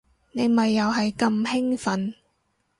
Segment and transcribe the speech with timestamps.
[0.31, 2.13] 你咪又係咁興奮